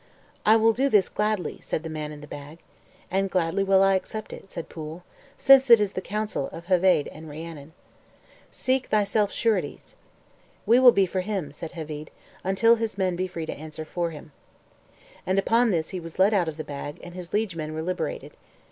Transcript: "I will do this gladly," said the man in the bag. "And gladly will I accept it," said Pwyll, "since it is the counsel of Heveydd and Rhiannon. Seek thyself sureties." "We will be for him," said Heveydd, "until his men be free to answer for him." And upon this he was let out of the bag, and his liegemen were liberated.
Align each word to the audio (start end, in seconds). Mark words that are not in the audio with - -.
"I 0.47 0.55
will 0.55 0.73
do 0.73 0.89
this 0.89 1.09
gladly," 1.09 1.59
said 1.61 1.83
the 1.83 1.87
man 1.87 2.11
in 2.11 2.21
the 2.21 2.27
bag. 2.27 2.57
"And 3.11 3.29
gladly 3.29 3.63
will 3.63 3.83
I 3.83 3.93
accept 3.93 4.33
it," 4.33 4.49
said 4.49 4.67
Pwyll, 4.67 5.03
"since 5.37 5.69
it 5.69 5.79
is 5.79 5.91
the 5.93 6.01
counsel 6.01 6.47
of 6.47 6.65
Heveydd 6.65 7.07
and 7.09 7.29
Rhiannon. 7.29 7.73
Seek 8.49 8.87
thyself 8.87 9.31
sureties." 9.31 9.95
"We 10.65 10.79
will 10.79 10.91
be 10.91 11.05
for 11.05 11.21
him," 11.21 11.51
said 11.51 11.73
Heveydd, 11.73 12.09
"until 12.43 12.77
his 12.77 12.97
men 12.97 13.15
be 13.15 13.27
free 13.27 13.45
to 13.45 13.53
answer 13.53 13.85
for 13.85 14.09
him." 14.09 14.31
And 15.27 15.37
upon 15.37 15.69
this 15.69 15.89
he 15.89 15.99
was 15.99 16.17
let 16.17 16.33
out 16.33 16.47
of 16.47 16.57
the 16.57 16.63
bag, 16.63 16.99
and 17.03 17.13
his 17.13 17.31
liegemen 17.31 17.71
were 17.75 17.83
liberated. 17.83 18.31